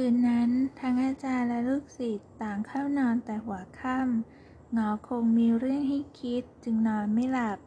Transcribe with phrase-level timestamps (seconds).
[0.00, 0.50] คืนนั้น
[0.80, 7.58] ทั้งอาจารย์และลูกศิษย์ต่างเข้านอนแต่หัวค่ำหงอคงมีเรื่องให้คิดจึงนอนไม่หลับ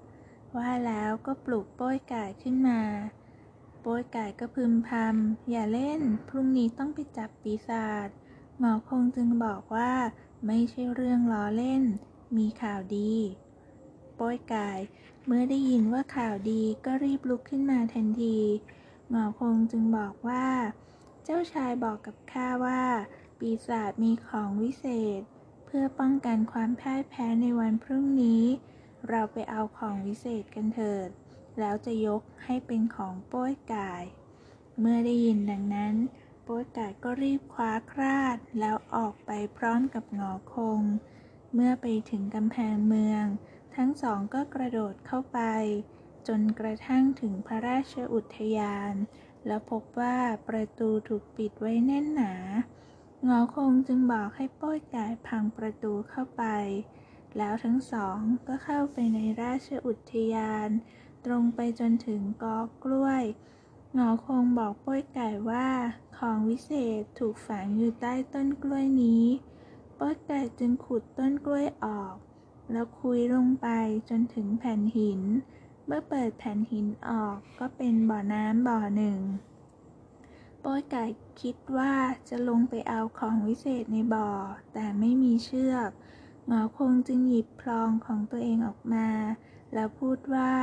[0.57, 2.81] ว่าแล้วก็ปลุกโป้ยไก่ขึ้นมา
[3.81, 8.09] โป้ยไก่ก็พึมพำอย่าเล่น พรุ่งนี้ต้องไปจับปีศาจ
[8.59, 9.93] หงอคงจึงบอกว่า
[10.47, 11.83] ไม่ใช่เรื่องล้อเล่น
[12.37, 13.13] มีข่าวดี
[14.15, 14.71] โป้ยไก่
[15.25, 18.37] เมื่อได้ยินว่าข่าวดีก็รีบลุกขึ้นมาทันที
[19.09, 20.45] หงอคงจึงบอกว่า
[21.33, 22.83] จ้าชายบอกกับข้าว่า
[23.39, 24.85] ปีศาจมีของวิเศ
[25.19, 25.21] ษ
[25.65, 28.43] เพื่อป้องกันความพ่ายแพ้ในวันพรุ่งนี้
[29.09, 31.09] เราไปเอาของวิเศษกันเถิด
[31.59, 34.03] แล้วจะยกให้เป็นของโป้ยกาย
[34.79, 35.95] เมื่อได้ยินดังนั้น
[36.43, 40.81] โป้ยกายก็รีบคว้าคราดแล้วออกไปพร้อมกับหงอคง
[41.53, 43.25] เมื่อไปถึงกำแพงเมือง
[43.75, 45.39] ทั้งสองก็กระโดดเข้าไป
[46.27, 48.95] จนกระทั่งถึงพระราชอุทยาน
[49.47, 52.33] แล้วพบว่าประตูถูกปิดไว้แน่นหนา
[53.25, 56.43] หงอคงจึงบอกให้โป้ยกายพังประตูเข้าไป
[57.37, 58.17] แล้วทั้งสอง
[58.47, 60.69] ก็เข้าไปในราชอุทยาน
[61.25, 63.23] ตรงไปจนถึงกอกล้วย
[63.93, 65.67] หงอคงบอกโป้ยไก่ว่า
[66.17, 69.25] ของวิเศษถูกฝังอยู่ใต้ต้นกล้วยนี้
[69.95, 72.15] โป้ยไก่จึงขุดต้นกล้วยออก
[72.71, 73.67] แล้วคุยลงไป
[74.09, 75.21] จนถึงแผ่นหิน
[75.85, 79.19] เมื่อเปิดแผ่นหินออกก็เป็นบ่อน้ำบ่อหนึ่ง
[80.61, 81.05] โป้ยไก่
[81.41, 81.93] คิดว่า
[82.29, 84.29] จะลงไปเอาของวิเศษในบ่อ
[84.73, 85.89] แต่ไม่มีเชือก
[86.47, 89.07] หงอคงจึงหยิบพลองของตัวเองออกมา
[89.73, 90.53] แล้วพูดว่า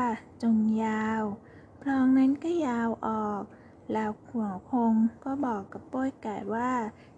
[0.43, 1.23] จงยาว
[1.83, 3.43] พลองนั้นก็ยาวออก
[3.93, 6.73] แล้วหัวคงก็บอกกับโป้ยไก่ว่า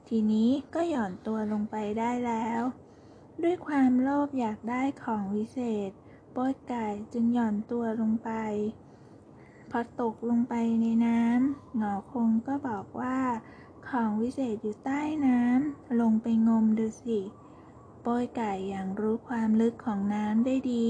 [0.09, 2.63] ทีนี้ก็หย่อนตัวลงไปได้แล้ว
[3.43, 5.91] ด้วยความโลภอยากได้ของวิเศษ
[6.33, 8.31] โป้ยไก่จึงหย่อนตัวลงไป
[9.71, 13.19] พอตกลงไปในน้ำหงอคงก็บอกว่า
[13.89, 17.21] ของวิเศษอยู่ใต้น้ำลงไปงมดูสิ
[18.03, 20.89] โป้ยไก่อย่างรู้ความลึกของน้ำได้ดี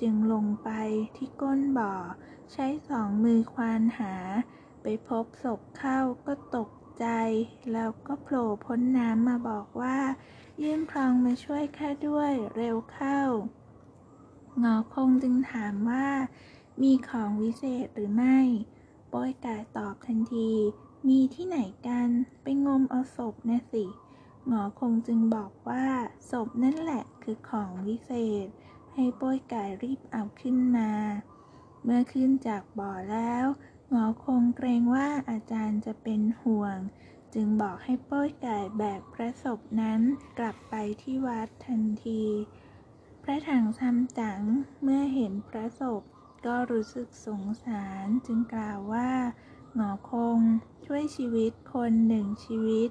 [0.00, 0.70] จึงลงไป
[1.16, 1.94] ที่ก้นบ่อ
[2.52, 4.14] ใช้สองมือควานหา
[4.82, 7.06] ไปพบศพเข้าก็ตกใจ
[7.72, 9.98] แล้วก็โผล่พ้นน้ำมาบอกว่า
[10.62, 13.20] ยื่นพลองมาช่วยข้าด้วยเร็วเข้า
[14.60, 16.06] หงอคงจึงถามว่า
[16.82, 18.38] มีของวิเศษหรือไม่
[19.08, 20.50] โป้ยไก่ตอบทันที
[21.08, 22.08] มีที่ไหนกัน
[22.42, 23.84] ไปงมเอาศพนะสิ
[24.46, 25.86] หงอคงจึงบอกว่า
[26.30, 28.12] ศพนั่นแหละคือของวิเศ
[28.44, 28.46] ษ
[28.94, 30.90] ให้โป้ยไก่รีบเอาขึ้นมา
[31.84, 33.46] เมื่อขึ้นจากบ่อแล้ว
[33.90, 36.78] หงอคงเกรงว่าอาจารย์จะเป็นห่วง
[37.34, 40.00] จึงบอกให้โป้ยไก่แบกพระศพนั้น
[40.38, 42.24] กลับไปที่วัดทันที
[43.30, 44.42] ระถังซัมจั๋ง
[44.82, 46.02] เมื่อเห็นพระศพ
[46.46, 49.12] ก็รู้สึกสงสารจึงกล่าวว่า
[49.74, 50.38] หงอคง
[50.86, 52.88] ช่วยชีวิตคนหนึ่งชีวิต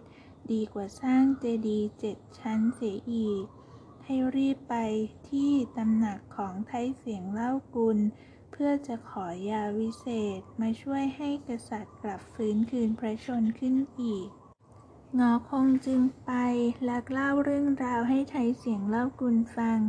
[0.51, 3.43] ดีกว่าสร้างเจดีย์เจ็ดชั้นเสียอีก
[4.05, 4.75] ให้รีบไป
[5.29, 7.97] ที่ตำหนักของไทยเสียงเล่ากุล
[8.51, 10.07] เพื่อจะขอยาวิเศ
[10.37, 14.27] ษมาช่วยให้กษัตริย์กลับฟื้นคืนพระชนขึ้นอีก
[15.19, 16.31] งอคงจึงไป
[16.85, 19.79] และเล่าเรื่องราวให้ไทยเสียงเล่ากุลฟัง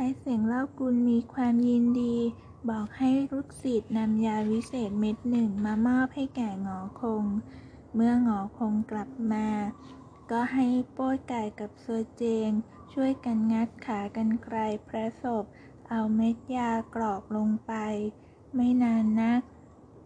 [0.00, 2.16] ไทยเสียงเล่ากุลมีความยินดี
[2.70, 7.24] บอกให้ลูกศิษย์นำยาวิเศษเม็ดหนึ่งมามอบให้แก่หงอคง
[7.94, 9.48] เมื่อหงอคงกลับมา
[10.30, 12.50] ก็ให้โป้ยไก่กับเซอเจง
[12.92, 15.44] ช่วยกันงัดขากันไกลพระศพ
[15.88, 17.72] เอาเม็ดยากรอกลงไป
[18.54, 19.42] ไม่นานนัก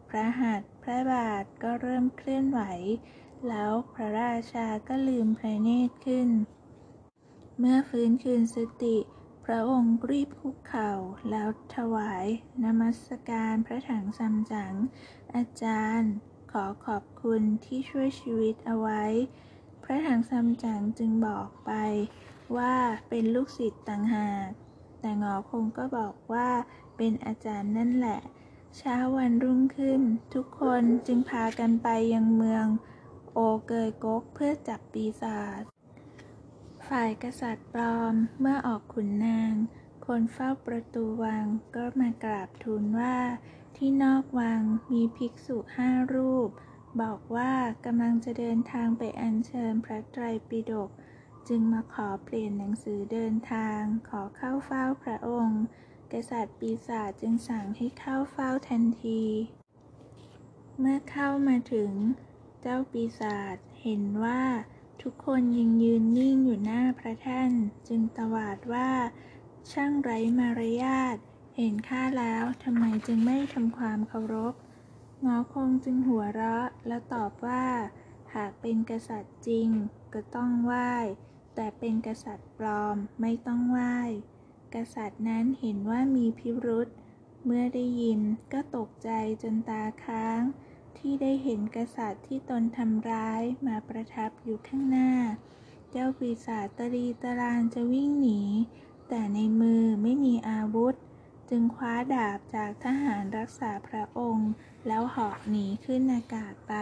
[0.09, 2.60] พระหัตถ์พระบาทก็เริ่มเคลื่อนไหว
[3.48, 6.28] แล้วพระราชาก็ลืมพระเนตรขึ้น
[7.59, 8.98] เมื่อฟื้นคืนสติ
[9.44, 10.92] พระองค์รีบคุกเข่า
[11.30, 12.26] แล้วถวาย
[12.64, 14.75] นมัสการพระถังซัมจั๋ง
[15.34, 16.12] อาจารย์
[16.53, 19.04] ขอขอบคุณที่ช่วยชีวิตเอาไว้
[19.82, 21.72] พระถังซัมจั๋งจึงบอกไป
[22.56, 22.75] ว่า
[23.08, 24.48] เป็นลูกศิษย์ต่างหาก
[25.00, 26.50] แต่งอคงก็บอกว่า
[26.97, 28.20] เป็นอาจารย์นั่นแหละ
[28.76, 30.00] เช้าวันรุ่งขึ้น
[30.34, 32.66] ทุกคนจึงพากันไปยังเมือง
[33.32, 35.62] โอเกยกกเพื่อจับปีศาจ
[36.98, 39.53] ฝ่ายกษัตริย์ปลอมเมื่อออกขุนนาง
[40.06, 41.47] คนเฝ้าประตูวัง
[41.77, 43.16] ก็มากราบทูลว่า
[43.77, 44.62] ที่นอกวัง
[44.92, 46.48] มีภิกษุห้ารูป
[47.03, 47.53] บอกว่า
[47.84, 50.91] กำลังจะเดินทางไปอัญเชิญพระไตรปิฎก
[51.48, 55.62] จึงมาขอเปลี่ยนหนังสือเดินทาง ขอเข้าเฝ้าพระองค์
[56.12, 59.22] กษัตริย์ปีศาจจึงสั่งให้เข้าเฝ้าทันที
[60.78, 61.92] เมื่อเข้ามาถึง
[62.60, 64.42] เจ้าปีศาจเห็นว่า
[65.03, 67.51] ทุกคนยังยืนนิ่งอยู่หน้าพระท่าน
[67.89, 68.91] จึงตวาดว่า
[69.72, 71.16] ช่างไร้มารยาท
[71.57, 74.54] เห็นข้าแล้วทำไมจึงไม่ทำความเคารพ
[75.25, 77.66] งอคงจึงหัวเราะและตอบว่า
[78.34, 79.69] หากเป็นเป็นกษัตริย์จริง
[80.15, 80.93] ก็ต้องไหว้
[81.54, 83.99] แต่เป็นกษัตริย์ปลอมไม่ต้องไหว้
[84.75, 86.89] กษัตริย์นั้นเห็นว่ามีพิรุษ
[87.45, 88.21] เมื่อได้ยิน
[88.53, 89.10] ก็ตกใจ
[89.43, 90.41] จนตาค้าง
[90.98, 95.12] ที่ได้เห็นกษัตริย์ที่ตนทำร้ายมาประทับอยู่ข้างหน้า
[95.91, 98.42] เจ้าปีศาจตรีตรานจะวิ่งหนี
[99.09, 100.94] แต่ในมือไม่มีอาวุธ
[101.50, 104.50] จึงคว้าดาบจากทหารรักษาพระองค์
[104.86, 106.74] แล้วเหาะหนีขึ้นอากาศไป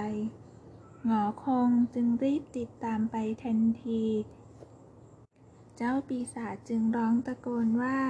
[1.05, 4.05] หงอคงจึงรีบติดตามไปทันที
[5.77, 8.01] เจ้าปีศาจจึงร้องตะโกนว่า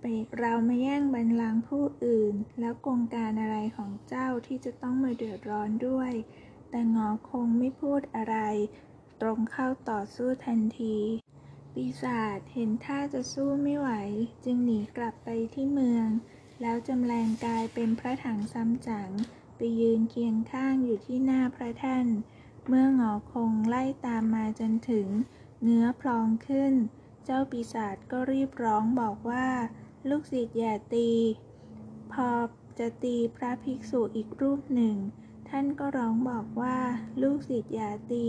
[0.00, 0.04] ไป
[0.38, 6.12] เรามาแย่งบัลลังก์ผู้อื่น แล้วกงการอะไรของเจ้าที่จะต้องมาเดือดร้อนด้วย
[6.70, 8.36] แต่งอคงไม่พูดอะไร
[9.20, 10.96] ตรงเข้าต่อสู้ทันที
[11.74, 13.90] ปีศาจเห็นท่าจะสู้ไม่ไหว
[14.44, 16.08] จึงหนีกลับไปที่เมือง
[16.62, 19.10] แล้วจำแรงกายเป็นพระถังซัมจั๋ง
[19.56, 22.06] ไปยืนเคียงข้างอยู่ที่หน้าพระท่าน
[22.68, 25.08] เมื่องอคงไล่ตามมาจนถึง
[25.62, 26.72] เนื้อพลองขึ้น
[27.24, 29.46] เจ้าปีศาจก็รีบร้องบอกว่า
[30.08, 31.10] ลูกศิษย์อย่าตี
[32.12, 32.30] พอ
[32.78, 34.96] จะตีพระภิกษุอีกรูปหนึ่ง
[35.48, 36.78] ท่านก็ร้องบอกว่า
[37.22, 38.28] ลูกศิษย์อย่าตี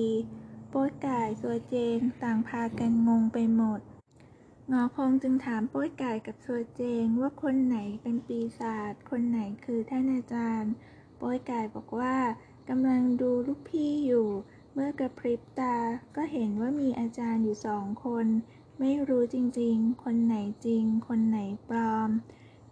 [0.70, 3.80] โป๊ยก่ายสัวเจงต่างพากันงงไปหมด
[4.72, 10.74] งอคงจึงถามโป้ยไก่กับสัวเจงว่าคนไหนเป็นปีศาจคนไหนคือท่านอาจารย์
[11.18, 12.18] โป้ยไก่บอกว่า
[12.70, 14.28] กำลังดูลูกพี่อยู่
[14.74, 15.76] เมื่อกระพริบตา
[16.16, 18.28] ก็เห็นว่ามีอาจารย์อยู่สองคน
[18.84, 20.36] ไม่รู้จริงๆ คนไหน
[20.66, 21.40] จริง คนไหน
[21.70, 22.10] ปลอม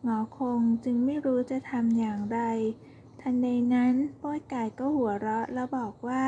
[0.04, 2.40] หงอคงจึงไม่รู้จะทำอย่างไร
[3.22, 6.28] ทันใดนั้นป้ยไก่ก็หัวเราะแล้วบอกว่า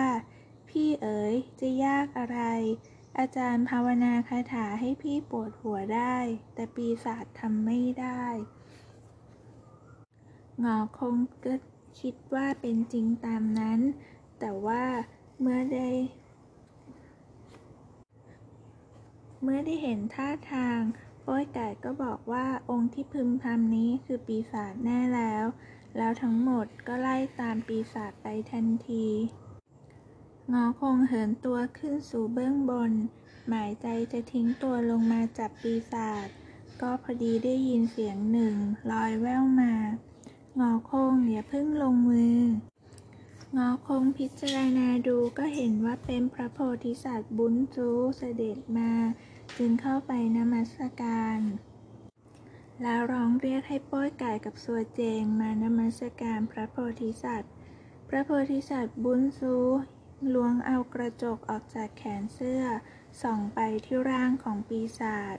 [0.69, 2.39] พี่เอ๋ยจะยากอะไร
[3.17, 6.17] อาจารย์ภาวนาคาถาให้พี่ปวดหัวได้
[6.53, 8.25] แต่ปีศาจทำไม่ได้
[10.59, 11.53] หงอคงก็
[11.99, 13.79] คิดว่าเป็นจริงตามนั้น
[14.39, 14.83] แต่ว่า
[15.39, 15.89] เมื่อได้
[19.41, 20.79] เมื่อได้เห็นท่าทาง
[21.23, 25.45] โป้ยไก่ก็บอกว่าองค์ที่พึมพำนี้คือปีศาจแน่แล้ว
[25.97, 29.07] แล้วทั้งหมดก็ไล่ตามปีศาจไปทันที
[30.51, 32.91] งอคงเหินตัวขึ้นสู่เบื้องบน
[33.47, 36.27] หมายใจจะทิ้งตัวลงมาจับปีศาจ
[36.81, 38.55] ก็พอดีได้ยินเสียงหนึ่ง
[38.91, 39.73] ลอยแว่วมา
[40.59, 42.39] งอคงอย่าพิ่งลงมือ
[43.57, 48.93] งอคงพิจารณาดูก็เห็นว่าเป็นพระโพธิสัตว์บุญจูเสด็จมา
[49.57, 51.39] จึงเข้าไปนมัสการ
[52.81, 57.51] แล้วร้องเรียกให้ป้อยไก่กับสัวเจงมานมัสการพระโพธิสัตว์
[58.09, 59.55] พระโพธิสัตว์บุญซู
[60.33, 62.63] ล้วงเอากระจกออกจากแขนเสื้อ
[63.21, 65.37] ส่องไปที่ร่างของปีศาจ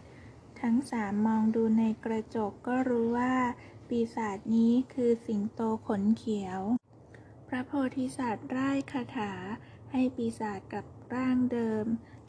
[0.60, 3.34] ทั้งสามมองดูในกระจกก็รู้ว่า
[3.88, 6.60] ปีศาจนี้คือสิงโตขนเขียว
[7.54, 9.32] ระโพธิสัตว์ไร้คาถา
[9.90, 11.84] ให้ปีศาจกลับร่างเดิม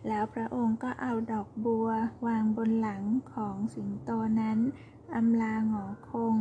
[0.08, 1.90] แล้วพระองค์ก็เอาดอกบัว
[2.28, 3.04] วางบนหลัง
[3.34, 4.12] ของสิงโต
[4.42, 4.60] นั้น
[5.16, 6.36] อำลาหงอคง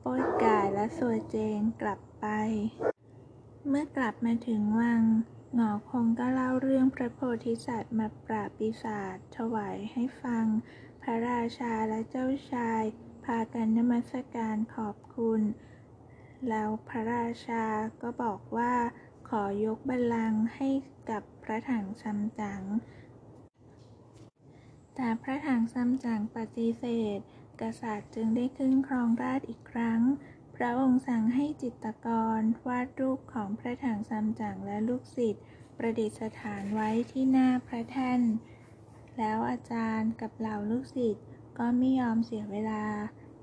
[0.00, 2.26] โป้ยกายและสัวเจงกลับไป
[3.68, 5.02] เมื่อกลับมาถึงวัง
[5.54, 10.44] หงอคงก็เล่าเรื่องพระโพธิสัตว์มาปราบปีศาจถวายให้ฟัง
[11.02, 12.82] พระราชาและเจ้าชาย
[13.24, 15.40] พากันนมัสการขอบคุณ
[16.50, 17.64] แล้วพระราชา
[18.02, 18.74] ก็บอกว่า
[19.28, 20.68] ขอยกบัลลังก์ให้
[21.10, 22.62] กับพระถังซัมจั๋ง
[24.94, 26.84] แต่พระถังซัมจั๋งปฏิเส
[27.16, 27.18] ธ
[27.60, 30.00] กษัตริย์จึงได้ขึ้นครองราชย์อีกครั้ง
[30.56, 35.44] พระองค์สั่งให้จิตรกรวาดรูปของพระถังซัมจั๋งและลูกศิษย์
[35.76, 38.20] ประดิษฐานไว้ที่หน้าพระแท่น
[39.18, 41.26] แล้วอาจารย์กับเหล่าลูกศิษย์
[41.58, 42.84] ก็ไม่ยอมเสียเวลา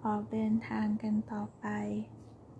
[0.03, 1.65] ออกเดินทางกันต่อไป